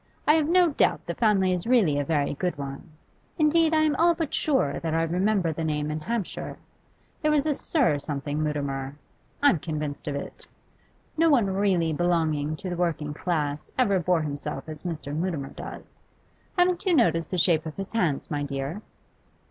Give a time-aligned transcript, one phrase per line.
[0.27, 2.89] I have no doubt the family is really a very good one.
[3.37, 6.57] Indeed, I am all but sure that I remember the name in Hampshire;
[7.21, 8.95] there was a Sir something Mutimer
[9.43, 10.47] I'm convinced of it.
[11.17, 15.15] No one really belonging to the working class ever bore himself as Mr.
[15.15, 16.01] Mutimer does.
[16.57, 18.81] Haven't you noticed the shape of his hands, my dear?